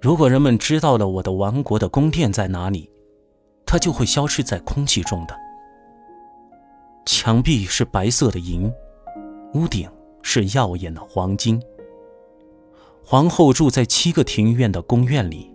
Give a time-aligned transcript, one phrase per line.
[0.00, 2.88] 如果人们知道了我的王国的宫殿在哪里，
[3.66, 5.36] 它就会消失在空气中的。
[7.04, 8.72] 墙壁是白色的银，
[9.54, 9.90] 屋顶
[10.22, 11.60] 是耀眼的黄金。
[13.02, 15.52] 皇后住在七个庭院的宫院里，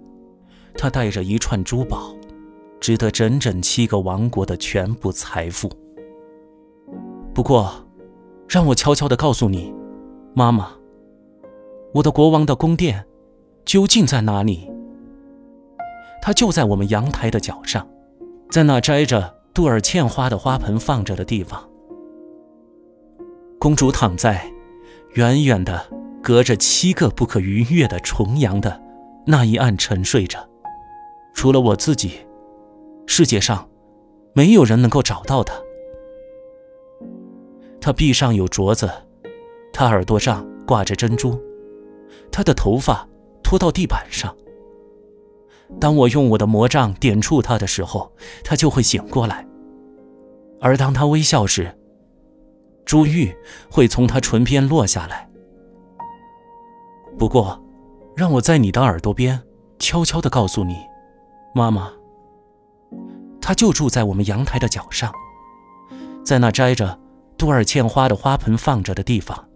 [0.76, 2.14] 她带着一串珠宝，
[2.82, 5.72] 值得整整七个王国的全部财富。
[7.34, 7.72] 不过，
[8.50, 9.74] 让我悄悄地告诉你，
[10.34, 10.74] 妈妈，
[11.94, 13.06] 我的国王的宫殿
[13.66, 14.70] 究竟在哪里？
[16.22, 17.88] 它就在我们阳台的角上，
[18.50, 21.70] 在那摘着杜尔茜花的花盆放着的地方。
[23.60, 24.52] 公主躺在
[25.16, 25.86] 远远的。
[26.24, 28.82] 隔着七个不可逾越的重阳的
[29.28, 30.40] 那一岸沉睡着，
[31.34, 32.22] 除了我自己，
[33.06, 33.68] 世界上
[34.32, 35.54] 没有人能够找到他。
[37.82, 38.90] 他臂上有镯子，
[39.74, 41.38] 他耳朵上挂着珍珠，
[42.32, 43.06] 他的头发
[43.44, 44.36] 拖到地板上。
[45.80, 48.12] 当我用我的魔杖点触他的时候，
[48.44, 49.46] 他就会醒过来。
[50.62, 51.76] 而当他微笑时，
[52.86, 53.36] 珠玉
[53.70, 55.30] 会从他唇边落下来。
[57.18, 57.62] 不过，
[58.16, 59.42] 让我在你的耳朵边
[59.80, 60.78] 悄悄地告诉你，
[61.54, 61.92] 妈妈，
[63.42, 65.12] 他就住在我们阳台的角上，
[66.24, 67.00] 在那摘着
[67.38, 69.48] 杜尔茜花的花盆放着的地方。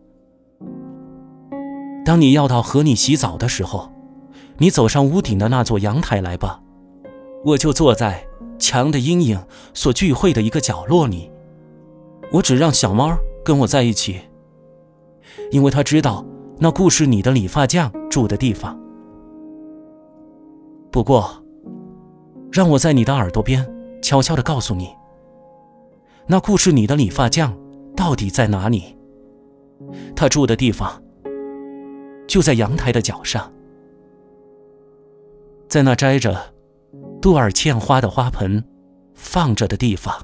[2.08, 3.91] 当你要到和你洗澡的时候，
[4.59, 6.61] 你走上屋顶的那座阳台来吧，
[7.44, 8.25] 我就坐在
[8.58, 11.30] 墙的阴影所聚会的一个角落里。
[12.31, 14.22] 我只让小猫跟我在一起，
[15.52, 16.25] 因为他知道。
[16.59, 18.80] 那故事，里的理发匠住的地方。
[20.89, 21.44] 不过，
[22.53, 23.69] 让我在你的耳朵边
[24.02, 24.95] 悄悄地告诉你，
[26.25, 27.53] 那故事，里的理发匠
[27.97, 28.97] 到底在哪里？
[30.16, 31.03] 他住的地方
[32.38, 33.52] 就在阳台的角上，
[35.67, 36.53] 在那摘着
[37.20, 38.64] 杜尔茜花的花盆
[39.15, 40.15] 放着的地方。